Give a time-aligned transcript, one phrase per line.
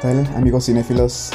[0.00, 1.30] tal, amigos cinéfilos?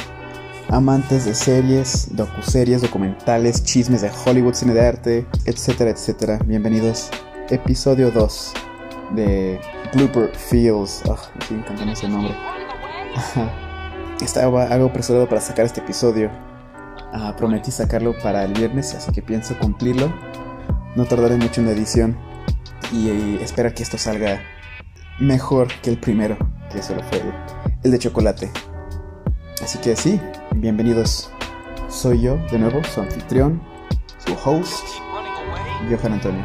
[0.68, 6.40] Amantes de series, docuseries, documentales, chismes de Hollywood, cine de arte, etcétera, etcétera.
[6.44, 7.10] Bienvenidos.
[7.48, 8.52] Episodio 2
[9.14, 9.60] de
[9.94, 11.02] Blooper Fields.
[11.06, 12.34] Oh, me sigue encantando ese nombre.
[14.20, 16.28] Estaba algo apresurado para sacar este episodio.
[17.12, 20.12] Ah, prometí sacarlo para el viernes, así que pienso cumplirlo.
[20.96, 22.16] No tardaré mucho en la edición.
[22.92, 24.40] Y, y espero que esto salga
[25.20, 26.36] mejor que el primero,
[26.70, 27.22] que solo fue
[27.82, 28.50] el de chocolate.
[29.62, 30.20] Así que sí,
[30.54, 31.30] bienvenidos.
[31.88, 33.60] Soy yo, de nuevo, su anfitrión,
[34.18, 34.84] su host,
[35.90, 36.44] Johan Antonio.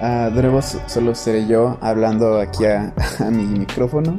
[0.00, 4.18] Ah, de nuevo, so- solo seré yo hablando aquí a, a mi micrófono.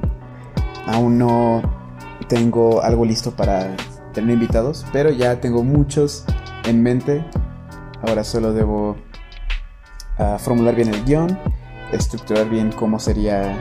[0.88, 1.62] Aún no
[2.28, 3.76] tengo algo listo para
[4.14, 6.26] tener invitados, pero ya tengo muchos
[6.66, 7.26] en mente.
[8.08, 8.95] Ahora solo debo
[10.20, 11.39] ah, formular bien el guion,
[11.92, 13.58] estructurar bien cómo sería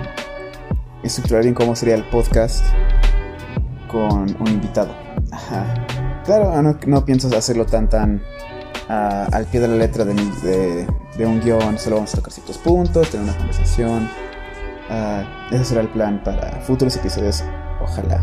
[1.05, 2.65] estructurar bien cómo sería el podcast
[3.91, 4.95] con un invitado.
[5.31, 5.87] Ajá.
[6.25, 8.23] Claro, no, no pienso hacerlo tan tan
[8.89, 12.17] ah, al pie de la letra de, mi- de, de un guion, solo vamos a
[12.17, 14.09] tocar ciertos puntos, tener una conversación.
[14.91, 17.45] Ah, ese será el plan para futuros episodios,
[17.83, 18.21] ojalá.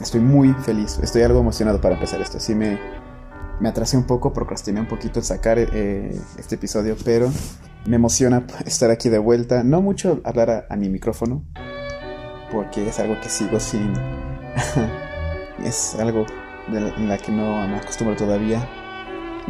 [0.00, 2.40] Estoy muy feliz, estoy algo emocionado para empezar esto.
[2.40, 2.78] Sí me,
[3.60, 7.30] me atrasé un poco, procrastiné un poquito el sacar eh, este episodio, pero
[7.86, 9.62] me emociona estar aquí de vuelta.
[9.64, 11.44] No mucho hablar a, mi micrófono,
[12.50, 13.92] porque es algo que sigo sin...
[15.64, 16.26] es algo
[16.70, 18.68] de en la que no me acostumbro todavía.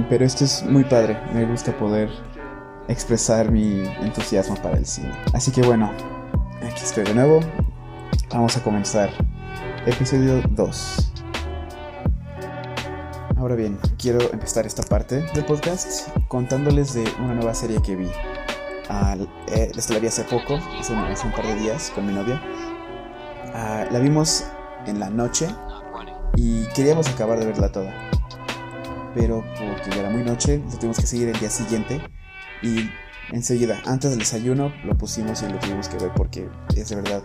[0.09, 2.09] Pero esto es muy padre, me gusta poder
[2.89, 5.13] expresar mi entusiasmo para el cine.
[5.33, 5.91] Así que bueno,
[6.63, 7.41] aquí estoy de nuevo.
[8.31, 9.11] Vamos a comenzar.
[9.87, 11.13] Episodio 2.
[13.37, 18.11] Ahora bien, quiero empezar esta parte del podcast contándoles de una nueva serie que vi.
[18.93, 22.13] Ah, eh, esta la vi hace poco, hace hace un par de días con mi
[22.13, 22.43] novia.
[23.55, 24.45] Ah, la vimos
[24.85, 25.47] en la noche
[26.35, 27.95] y queríamos acabar de verla toda.
[29.15, 32.01] Pero porque ya era muy noche, lo tuvimos que seguir el día siguiente.
[32.63, 32.91] Y
[33.31, 37.23] enseguida, antes del desayuno, lo pusimos y lo tuvimos que ver porque es de verdad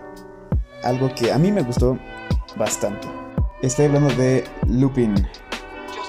[0.83, 1.97] algo que a mí me gustó
[2.57, 3.07] bastante.
[3.63, 5.15] Estoy hablando de Lupin,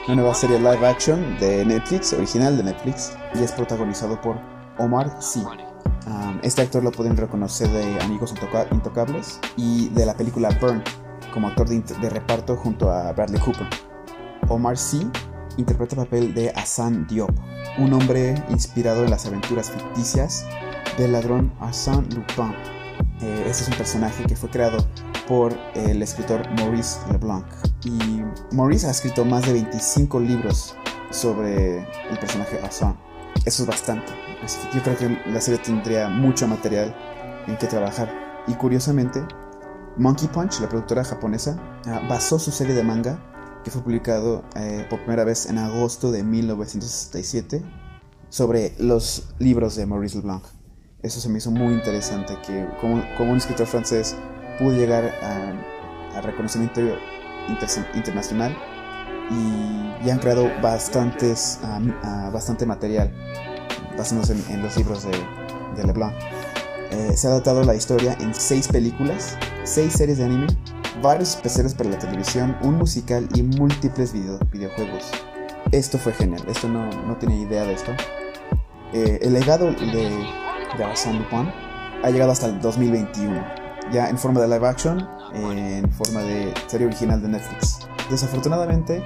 [0.06, 5.20] una nueva serie live action de Netflix, original de Netflix, y es protagonizado por Omar
[5.20, 5.41] Sy.
[6.06, 10.82] Um, este actor lo pueden reconocer de Amigos Intoca- Intocables y de la película Burn
[11.32, 13.66] como actor de, reparto junto a Bradley Cooper.
[14.48, 15.10] Omar Sy
[15.56, 17.31] interpreta el papel de Hassan Diop,
[17.78, 20.47] un hombre inspirado en las aventuras ficticias
[20.97, 22.54] del ladrón Arsène Lupin.
[23.20, 24.78] Eh, este es un personaje que fue creado
[25.26, 27.47] por el escritor Maurice Leblanc.
[27.84, 28.22] Y
[28.53, 30.76] Maurice ha escrito más de 25 libros
[31.10, 32.97] sobre el personaje Arsène.
[33.46, 34.12] Eso es bastante.
[34.74, 36.94] Yo creo que la serie tendría mucho material
[37.46, 38.12] en que trabajar.
[38.48, 39.24] Y curiosamente,
[39.96, 43.18] Monkey Punch, la productora japonesa, ah, basó su serie de manga,
[43.64, 47.62] que fue publicado eh, por primera vez en agosto de 1967,
[48.28, 50.42] sobre los libros de Maurice Leblanc.
[51.02, 54.16] Eso se me hizo muy interesante, que como, como un escritor francés
[54.58, 56.80] pudo llegar a, a reconocimiento
[57.48, 58.56] inter- internacional
[59.31, 63.12] y ya han creado bastantes, ah, bastante material
[63.97, 65.12] basándose en, en los libros de,
[65.76, 66.14] de Leblanc.
[66.91, 70.47] Eh, se ha adaptado la historia en seis películas, seis series de anime,
[71.03, 75.10] varios especiales para la televisión, un musical y múltiples video- videojuegos.
[75.72, 77.93] Esto fue genial, esto no, no tenía idea de esto.
[78.93, 80.10] Eh, el legado de,
[80.78, 81.50] de Arsène Lupin
[82.04, 83.44] ha llegado hasta el 2021,
[83.93, 87.81] ya en forma de live action, en forma de serie original de Netflix.
[88.11, 89.03] Desafortunadamente,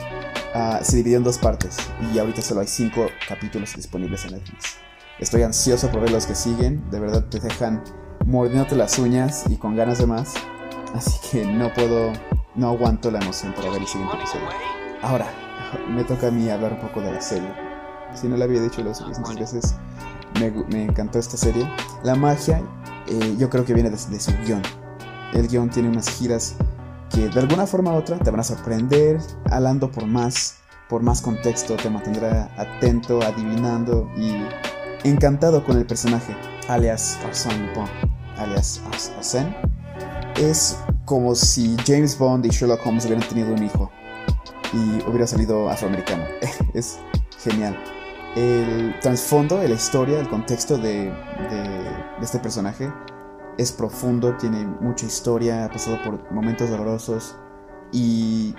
[0.55, 1.77] ah, se dividió en dos partes
[2.13, 4.77] y ahorita solo hay cinco capítulos disponibles en Netflix.
[5.19, 7.83] Estoy ansioso por ver los que siguen, de verdad te dejan
[8.27, 10.35] mordiéndote las uñas y con ganas de más.
[10.95, 12.13] Así que no puedo,
[12.55, 14.49] no aguanto la emoción para ver el siguiente episodio.
[15.03, 15.27] Ahora,
[15.89, 17.49] me toca a mí hablar un poco de la serie.
[18.15, 19.75] Si no la había dicho lo suficientes veces,
[20.39, 21.69] me, me encantó esta serie.
[22.03, 22.63] La magia,
[23.07, 24.63] eh, yo creo que viene de, de su guion.
[25.33, 26.57] El guion tiene unas giras
[27.11, 29.19] que de alguna forma u otra te van a sorprender,
[29.51, 30.57] alando por más,
[30.89, 34.43] por más contexto, te mantendrá atento, adivinando y
[35.09, 36.37] encantado con el personaje,
[36.69, 37.85] alias Arsène Lupin,
[38.39, 39.55] alias Ars- Arsène.
[40.37, 43.91] Es como si James Bond y Sherlock Holmes hubieran tenido un hijo
[44.73, 46.25] y hubiera salido afroamericano.
[46.75, 46.99] es
[47.43, 47.77] genial.
[48.37, 52.93] El trasfondo la historia, el contexto de- de este personaje
[53.61, 57.37] es profundo, tiene mucha historia, ha pasado por momentos dolorosos
[57.93, 58.55] y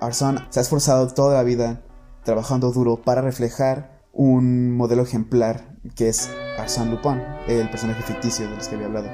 [0.00, 1.82] Arsène se ha esforzado toda la vida
[2.24, 6.28] trabajando duro para reflejar un modelo ejemplar que es
[6.58, 9.08] Arsène Lupin, el personaje ficticio de los que había hablado.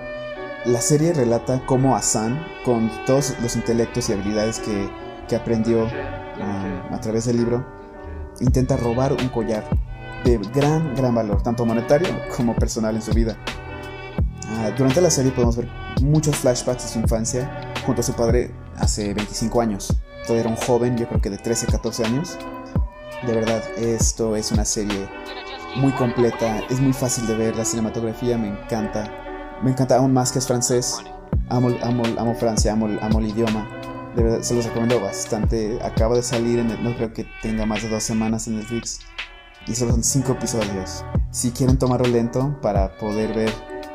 [0.64, 4.88] la serie relata cómo Hassan, con todos los intelectos y habilidades que,
[5.28, 7.66] que aprendió um, a través del libro,
[8.40, 9.64] intenta robar un collar
[10.24, 13.36] de gran, gran valor, tanto monetario como personal en su vida.
[14.50, 15.68] Uh, durante la serie podemos ver
[16.00, 17.50] muchos flashbacks de su infancia
[17.84, 19.94] junto a su padre hace 25 años.
[20.22, 22.38] Todavía era un joven, yo creo que de 13, 14 años.
[23.26, 25.08] De verdad, esto es una serie
[25.76, 29.10] muy completa, es muy fácil de ver, la cinematografía me encanta.
[29.62, 30.98] Me encanta aún más que es francés.
[31.50, 33.68] Amo, amo, amo Francia, amo, amo el idioma.
[34.14, 35.78] De verdad, se los recomiendo bastante.
[35.82, 39.00] Acaba de salir, en no creo que tenga más de dos semanas en Netflix.
[39.66, 41.04] Y solo son cinco episodios.
[41.30, 43.52] Si quieren tomarlo lento para poder ver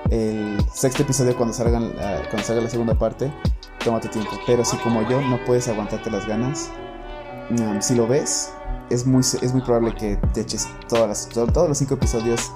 [0.09, 3.31] el sexto episodio cuando, salgan, uh, cuando salga la segunda parte,
[3.83, 4.31] tómate tiempo.
[4.45, 6.69] Pero si como yo no puedes aguantarte las ganas,
[7.51, 8.51] um, si lo ves,
[8.89, 12.51] es muy, es muy probable que te eches todas las, todo, todos los cinco episodios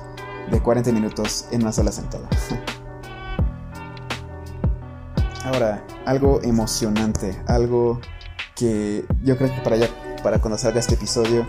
[0.51, 2.27] de 40 minutos en una sola sentada.
[5.45, 8.01] Ahora, algo emocionante, algo
[8.55, 9.87] que yo creo que para, ya,
[10.23, 11.45] para cuando salga este episodio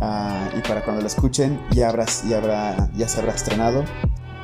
[0.00, 3.84] uh, y para cuando lo escuchen ya, habrás, ya, habrá, ya se habrá estrenado.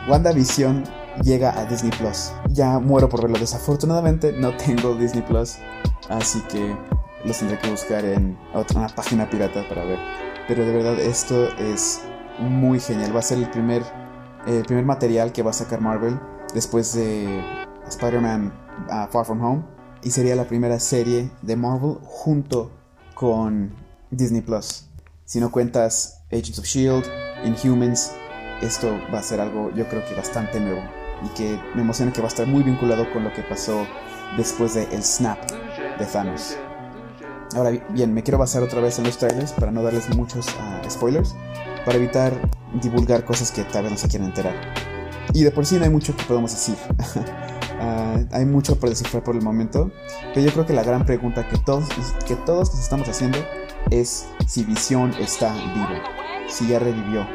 [0.08, 0.84] WandaVision
[1.22, 2.32] llega a Disney Plus.
[2.48, 3.38] Ya muero por verlo.
[3.38, 5.56] Desafortunadamente no tengo Disney Plus,
[6.08, 6.76] así que
[7.24, 9.98] los tendré que buscar en otra, página pirata para ver.
[10.48, 12.02] Pero de verdad esto es
[12.38, 13.14] muy genial.
[13.14, 13.82] Va a ser el primer,
[14.46, 16.18] eh, primer material que va a sacar Marvel
[16.54, 17.42] después de
[17.88, 18.52] Spider-Man
[18.86, 19.64] uh, Far From Home.
[20.02, 22.70] Y sería la primera serie de Marvel junto
[23.14, 23.74] con
[24.10, 24.86] Disney Plus.
[25.26, 27.04] Si no cuentas Agents of Shield,
[27.44, 28.12] Inhumans,
[28.60, 30.82] esto va a ser algo yo creo que bastante nuevo.
[31.22, 33.86] Y que me emociona que va a estar muy vinculado con lo que pasó
[34.36, 35.38] después de el snap
[35.98, 36.56] de Thanos.
[37.54, 40.90] Ahora bien, me quiero basar otra vez en los trailers para no darles muchos uh,
[40.90, 41.34] spoilers,
[41.84, 42.32] para evitar
[42.80, 44.54] divulgar cosas que tal vez no se quieran enterar.
[45.32, 46.76] Y de por sí no hay mucho que podamos decir.
[47.80, 49.90] uh, hay mucho por descifrar por el momento,
[50.32, 51.88] pero yo creo que la gran pregunta que todos,
[52.26, 53.38] que todos nos estamos haciendo
[53.90, 56.00] es si Visión está vivo,
[56.48, 57.26] si ya revivió,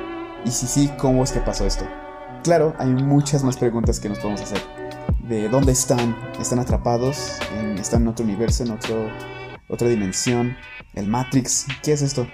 [0.46, 1.86] y si sí, cómo es que pasó esto.
[2.44, 4.62] Claro, hay muchas más preguntas que nos podemos hacer.
[5.28, 9.10] De dónde están, están atrapados, en, están en otro universo, en otro
[9.68, 10.56] otra dimensión,
[10.94, 12.28] el Matrix, ¿qué es esto?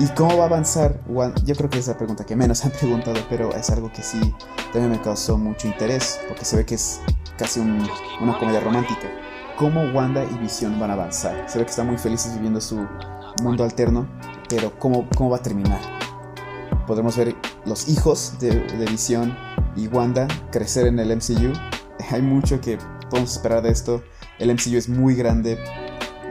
[0.00, 1.00] ¿Y cómo va a avanzar?
[1.44, 4.34] Yo creo que es la pregunta que menos han preguntado, pero es algo que sí
[4.72, 7.00] también me causó mucho interés, porque se ve que es
[7.36, 7.86] casi un,
[8.20, 9.08] una comedia romántica.
[9.56, 11.44] ¿Cómo Wanda y Visión van a avanzar?
[11.48, 12.86] Se ve que están muy felices viviendo su
[13.42, 14.08] mundo alterno,
[14.48, 15.80] pero ¿cómo, cómo va a terminar?
[16.86, 19.36] Podremos ver los hijos de, de Visión
[19.76, 21.52] y Wanda crecer en el MCU.
[22.10, 22.78] Hay mucho que
[23.10, 24.02] podemos esperar de esto.
[24.38, 25.58] El MCU es muy grande,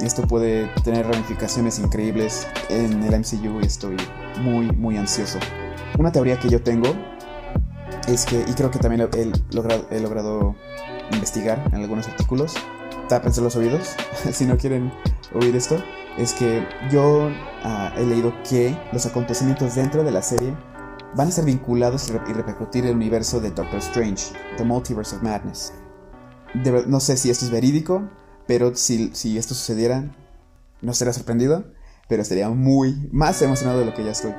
[0.01, 3.95] esto puede tener ramificaciones increíbles en el MCU y estoy
[4.41, 5.37] muy, muy ansioso.
[5.99, 6.87] Una teoría que yo tengo
[8.07, 9.31] es que, y creo que también he
[9.99, 10.55] logrado,
[11.13, 12.55] investigar en algunos artículos,
[13.09, 13.95] tápense los oídos
[14.31, 14.91] si no quieren
[15.33, 15.81] oír esto,
[16.17, 20.55] es que yo uh, he leído que los acontecimientos dentro de la serie
[21.15, 25.73] van a ser vinculados y, repercutir el universo de Doctor Strange, The Multiverse of Madness.
[26.87, 28.09] No sé si esto es verídico,
[28.47, 30.11] pero si, si esto sucediera,
[30.81, 31.65] no estaría sorprendido,
[32.07, 34.33] pero estaría muy más emocionado de lo que ya estoy.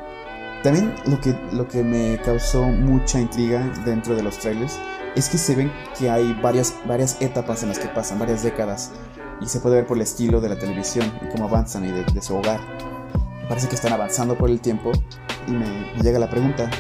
[0.63, 4.79] También lo que, lo que me causó mucha intriga dentro de los trailers
[5.17, 8.93] es que se ven que hay varias, varias etapas en las que pasan, varias décadas,
[9.41, 12.23] y se puede ver por el estilo de la televisión y cómo avanzan y de,
[12.23, 12.61] su hogar.
[13.49, 14.93] Parece que están avanzando por el tiempo
[15.47, 15.67] y me,
[16.03, 16.71] llega la pregunta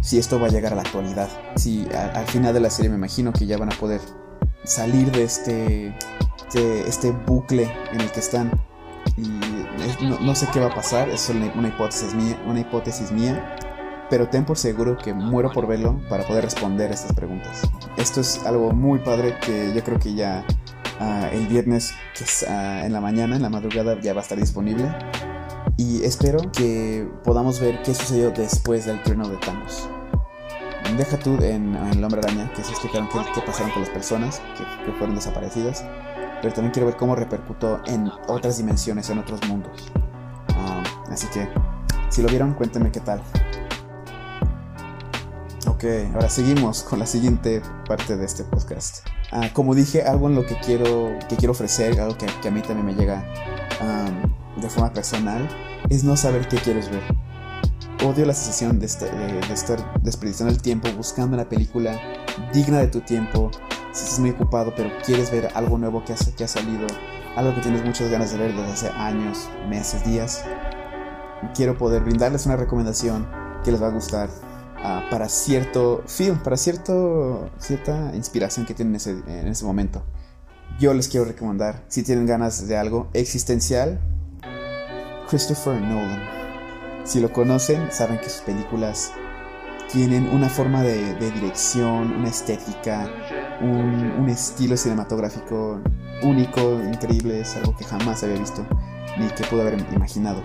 [0.00, 1.28] si esto va a llegar a la actualidad.
[1.56, 4.00] Si a, al final de la serie me imagino que ya van a poder
[4.64, 5.94] salir de este
[6.52, 8.50] este, este bucle en el que están.
[9.16, 13.56] Y no, no, sé qué va a pasar, es una, hipótesis mía, una hipótesis mía,
[14.10, 17.62] pero ten por seguro que muero por verlo para poder responder estas preguntas.
[17.96, 20.44] Esto es algo muy padre que yo creo que ya
[21.00, 24.22] uh, el viernes, que es, uh, en la mañana, en la madrugada, ya va a
[24.22, 24.94] estar disponible.
[25.76, 29.88] Y espero que podamos ver qué sucedió después del trueno de Thanos.
[30.96, 33.90] Deja tú en, en El Hombre Araña, que se explicaron qué, qué pasaron con las
[33.90, 35.84] personas que, que fueron desaparecidas
[36.42, 39.88] pero también quiero ver cómo repercutó en otras dimensiones, en otros mundos.
[40.50, 41.48] Uh, así que,
[42.10, 43.22] si lo vieron, cuéntenme qué tal.
[45.68, 49.06] Ok, ahora seguimos con la siguiente parte de este podcast.
[49.32, 52.50] Uh, como dije, algo en lo que quiero, que quiero ofrecer, algo que, que a
[52.50, 53.24] mí también me llega
[53.80, 54.31] um,
[54.62, 55.48] de forma personal,
[55.90, 57.02] es no saber qué quieres ver.
[58.04, 62.00] Odio la sensación de, estar, de, estar desperdiciando el tiempo buscando una película
[62.52, 63.50] digna de tu tiempo,
[63.92, 66.86] si estás muy ocupado pero quieres ver algo nuevo que ha, que ha salido,
[67.36, 70.44] algo que tienes muchas ganas de ver desde hace años, meses, días,
[71.54, 73.28] quiero poder brindarles una recomendación
[73.64, 74.30] que les va a gustar
[74.82, 80.02] ah, para cierto film, para cierto, cierta inspiración que tienen en ese momento.
[80.78, 84.00] Yo les quiero recomendar, si tienen ganas de algo existencial,
[85.32, 86.20] Christopher Nolan.
[87.04, 89.14] Si lo conocen, saben que sus películas
[89.90, 93.10] tienen una forma de, dirección, una estética,
[93.62, 95.80] un, un, estilo cinematográfico
[96.22, 98.66] único, increíble, es algo que jamás había visto
[99.18, 100.42] ni que pude haber imaginado.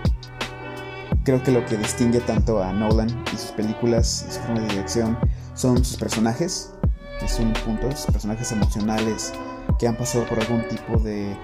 [1.26, 4.70] Creo que lo que distingue tanto a Nolan y sus películas y su forma de
[4.70, 5.20] dirección
[5.54, 6.72] son sus personajes,
[7.22, 9.34] es un punto, personajes emocionales
[9.80, 11.36] que han pasado por algún tipo de,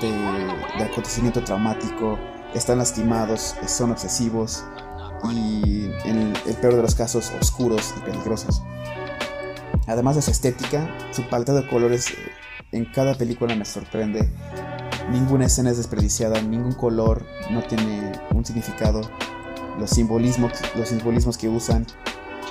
[0.00, 2.18] de, acontecimiento traumático,
[2.54, 4.64] están lastimados, son obsesivos
[5.32, 8.62] y en el, peor de los casos oscuros y peligrosos.
[9.86, 12.14] Además de su estética, su paleta de colores
[12.72, 14.28] en cada película me sorprende.
[15.10, 19.02] Ninguna escena es desperdiciada, ningún color no tiene un significado.
[19.78, 21.86] Los simbolismos, los simbolismos que usan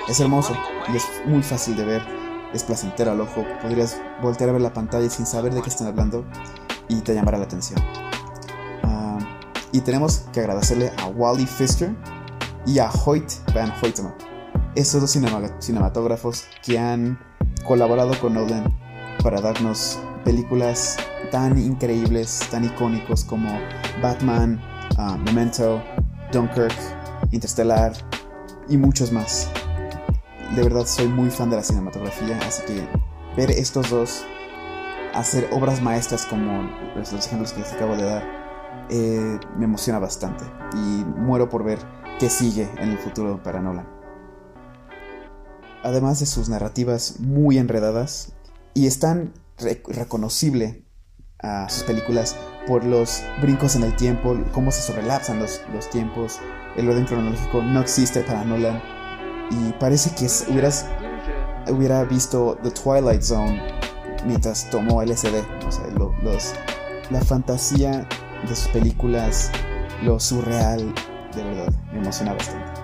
[0.08, 0.56] es hermoso
[0.92, 2.02] y es muy fácil de ver,
[2.54, 3.46] es placentero al ojo.
[3.62, 6.26] Podrías voltear a ver la pantalla sin saber de qué están hablando
[6.90, 7.80] y te llamará la atención.
[8.84, 9.20] Ah,
[9.72, 11.96] y tenemos que agradecerle a Wally Pfister
[12.66, 14.16] y a Hoyt Van Hoytema,
[14.76, 15.12] estos dos
[15.60, 17.20] cinematógrafos que han
[17.66, 18.74] colaborado con Nolan
[19.22, 20.98] para darnos películas
[21.32, 23.50] tan increíbles, tan icónicos como
[24.02, 24.62] Batman,
[24.98, 25.82] ah, Memento,
[26.32, 26.74] Dunkirk,
[27.32, 27.94] Interstellar
[28.70, 29.50] y muchos más.
[30.56, 32.88] De verdad soy muy fan de la cinematografía, así que
[33.36, 34.26] ver estos dos
[35.14, 38.44] hacer obras maestras como los ejemplos que les acabo de dar
[38.90, 40.44] eh, me emociona bastante
[40.74, 41.80] y muero por ver
[42.20, 43.88] qué sigue en el futuro para Nolan.
[45.84, 48.34] Además de sus narrativas muy enredadas
[48.74, 49.34] y es tan
[49.88, 50.84] reconocible
[51.40, 52.36] a sus películas
[52.68, 56.40] por los brincos en el tiempo, cómo se sobrelapsan los, los tiempos,
[56.78, 58.82] el orden cronológico no existe para Nolan
[59.52, 60.86] y parece que hubieras,
[61.70, 63.73] hubiera visto The Twilight Zone
[64.26, 65.44] mientras tomó LSD.
[65.68, 66.54] O sea, los,
[67.10, 68.08] la fantasía
[68.48, 69.52] de sus películas,
[70.04, 70.94] lo surreal,
[71.36, 72.82] de verdad, me emociona bastante.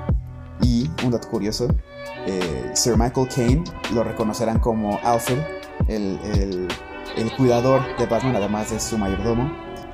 [0.61, 1.67] Y un dato curioso,
[2.25, 5.39] eh, Sir Michael Caine lo reconocerán como Alfred,
[5.87, 6.67] el, el,
[7.15, 9.51] el, cuidador de Batman, además de su mayordomo.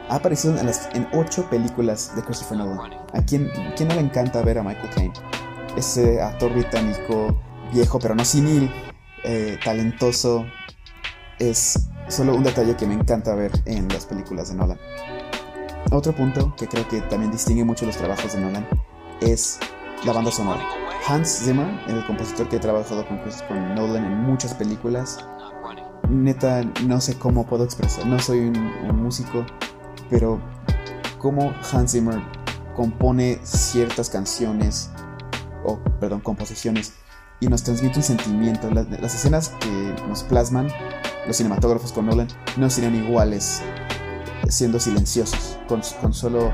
[0.10, 2.94] Ha aparecido en, las, en ocho películas de Christopher Nolan.
[3.14, 5.14] ¿A quién, quién no le encanta ver a Michael Caine?
[5.78, 7.36] Ese actor británico
[7.74, 8.72] viejo, pero no senil,
[9.24, 10.46] eh, talentoso,
[11.40, 14.80] es solo un detalle que me encanta ver en las películas de Nolan.
[15.92, 18.68] Otro punto que creo que también distingue mucho los trabajos de Nolan
[19.22, 19.60] es
[20.06, 20.62] la banda sonora.
[21.08, 23.20] Hans Zimmer, el compositor que ha trabajado con,
[23.76, 25.20] Nolan en muchas películas,
[26.10, 29.46] neta no sé cómo puedo expresar, no soy un, músico,
[30.10, 30.40] pero
[31.20, 32.20] cómo Hans Zimmer
[32.76, 34.90] compone ciertas canciones,
[35.64, 36.94] o perdón, composiciones,
[37.40, 38.70] y nos transmite un sentimiento.
[38.72, 40.68] Las escenas que nos plasman
[41.28, 42.28] los cinematógrafos con Nolan
[42.58, 43.62] no serían iguales
[44.50, 46.48] siendo silenciosos, con, solo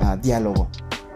[0.00, 0.68] uh, diálogo.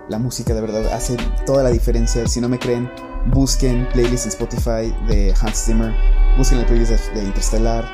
[0.09, 2.27] La música de verdad hace toda la diferencia.
[2.27, 2.91] Si no me creen,
[3.33, 5.95] busquen playlists en Spotify de Hans Zimmer,
[6.37, 7.85] busquen el playlist de Interstellar.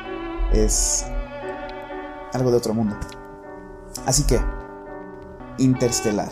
[0.51, 1.05] Es
[2.33, 2.97] algo de otro mundo.
[4.05, 4.39] Así que,
[5.57, 6.29] Interstellar.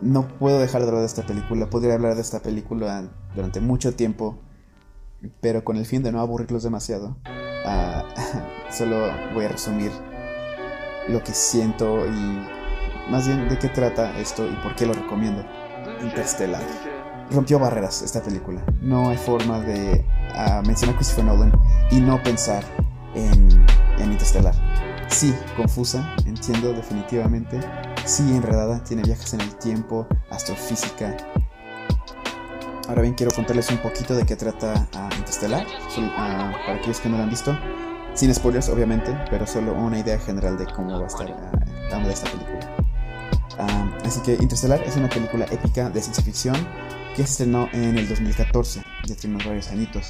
[0.00, 1.70] No puedo dejar de hablar de esta película.
[1.70, 4.38] Podría hablar de esta película durante mucho tiempo
[5.40, 7.16] pero con el fin de no aburrirlos demasiado,
[7.64, 9.90] uh, solo voy a resumir
[11.08, 15.44] lo que siento y más bien de qué trata esto y por qué lo recomiendo.
[16.02, 16.62] Interstellar.
[17.30, 18.64] Rompió barreras esta película.
[18.80, 20.04] No hay forma de
[20.34, 21.52] uh, mencionar Christopher Nolan
[21.90, 22.64] y no pensar
[23.14, 23.64] en,
[23.98, 24.54] en Interstellar.
[25.08, 27.60] Sí, confusa, entiendo definitivamente.
[28.04, 31.16] Sí, enredada, tiene viajes en el tiempo, astrofísica,
[32.88, 35.66] Ahora bien, quiero contarles un poquito de qué trata uh, Interstellar,
[36.16, 37.56] ah, para aquellos que no lo han visto.
[38.14, 42.12] Sin spoilers, obviamente, pero solo una idea general de cómo va a estar uh, de
[42.12, 42.76] esta película.
[44.04, 46.56] así que Interstellar es una película épica de ciencia ficción
[47.16, 50.08] que se estrenó en el 2014, ya tiene varios añitos.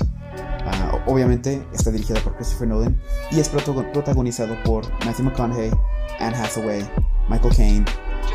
[1.06, 3.00] obviamente está dirigida por Christopher Nolan
[3.30, 5.70] y es protagonizado por Matthew McConaughey,
[6.18, 6.82] Anne Hathaway,
[7.28, 7.84] Michael Caine,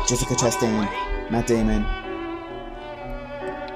[0.08, 0.88] Jessica Chastain,
[1.30, 1.84] Matt Damon,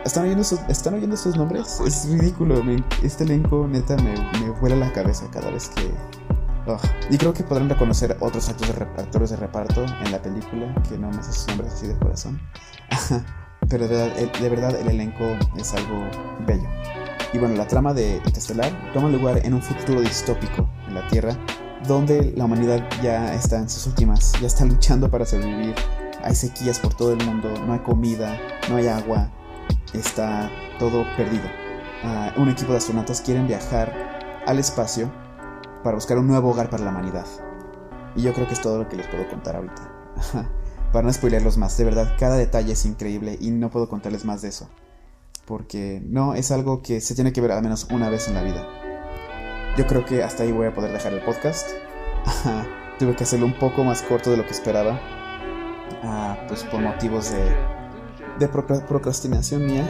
[0.05, 1.81] ¿Están oyendo, sus, ¿Están oyendo sus nombres?
[1.81, 2.63] Es ridículo.
[3.03, 5.91] este elenco neta me, me vuela la cabeza cada vez que...
[7.11, 10.99] Y creo que podrán reconocer otros actores de, actores de reparto en la película, que
[10.99, 12.39] no me sé sus nombres así de corazón.
[13.69, 15.25] Pero de, de, verdad el elenco
[15.57, 16.07] es algo
[16.47, 16.69] bello.
[17.33, 21.37] Y bueno, la trama de Interstellar toma lugar en un futuro distópico en la Tierra,
[21.89, 25.75] donde la humanidad ya está en sus últimas, ya está luchando para sobrevivir.
[26.23, 28.39] Hay sequías por todo el mundo, no hay comida,
[28.71, 29.31] no hay agua,
[29.93, 31.49] está todo perdido.
[32.03, 35.11] Ah, un equipo de astronautas quieren viajar al espacio
[35.83, 37.27] para buscar un nuevo hogar para la humanidad.
[38.17, 39.91] Y yo creo que es todo lo que les puedo contar ahorita.
[40.93, 44.43] para no spoilerlos más, de verdad, cada detalle es increíble y no puedo contarles más
[44.43, 44.69] de eso.
[45.47, 48.43] Porque no es algo que se tiene que ver al menos una vez en la
[48.43, 48.67] vida.
[49.77, 51.69] Yo creo que hasta ahí voy a poder dejar el podcast.
[52.99, 55.01] Tuve que hacerlo un poco más corto de lo que esperaba.
[56.03, 57.74] Ah, pues por motivos de,
[58.39, 59.89] de procrastinación mía.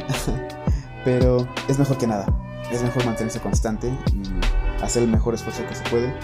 [1.05, 2.27] Pero es mejor que nada.
[2.73, 6.15] Es mejor mantenerse constante y hacer el mejor esfuerzo que se puede.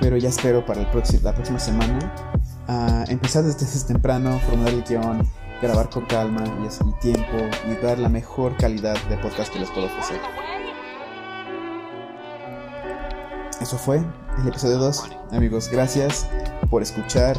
[0.00, 0.88] Pero ya espero para el
[1.22, 2.12] la próxima semana
[2.68, 5.28] a empezar desde, temprano, formular el guion,
[5.60, 7.36] grabar con calma y, y tiempo
[7.68, 10.20] y dar la mejor calidad de podcast que les puedo ofrecer.
[13.60, 14.02] Eso fue
[14.42, 15.04] el episodio 2.
[15.32, 16.28] Amigos, gracias
[16.70, 17.38] por escuchar.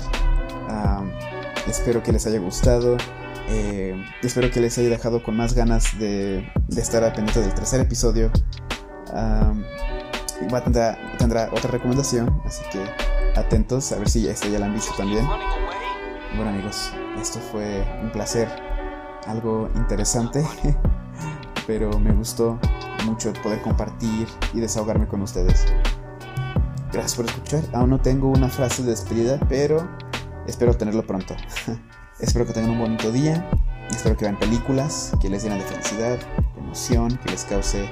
[1.68, 2.98] espero que les haya gustado.
[3.48, 7.82] Eh, espero que les haya dejado con más ganas de, estar al pendiente del tercer
[7.82, 8.32] episodio.
[10.64, 12.80] tendrá, tendrá, otra recomendación, así que
[13.40, 15.28] atentos a ver si este ya la han visto también.
[16.36, 18.50] Bueno amigos, esto fue un placer,
[19.28, 20.44] algo interesante,
[21.68, 22.60] pero me gustó
[23.06, 25.66] mucho poder compartir y desahogarme con ustedes.
[26.92, 27.64] Gracias por escuchar.
[27.74, 29.88] Aún no tengo una frase de despedida, pero
[30.48, 31.36] espero tenerlo pronto.
[32.20, 33.50] espero que tengan un bonito día.
[33.90, 37.90] Espero que vean películas que les llenen de felicidad, de emoción, que les cause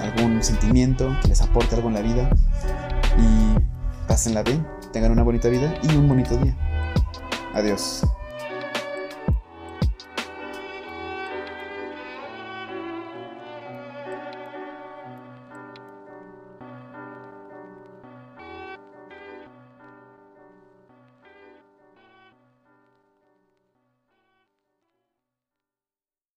[0.00, 2.30] algún sentimiento, que les aporte algo en la vida.
[3.18, 6.56] Y pásenla bien, tengan una bonita vida y un bonito día.
[7.54, 8.04] Adiós.